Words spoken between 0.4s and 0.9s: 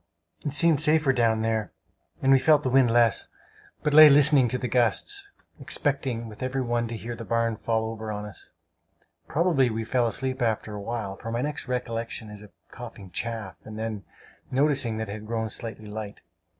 It seemed